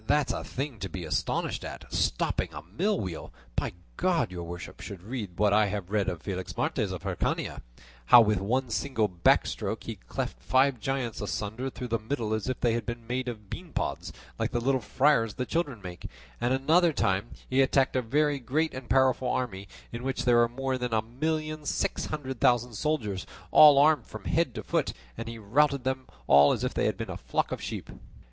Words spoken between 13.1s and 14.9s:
of bean pods like the little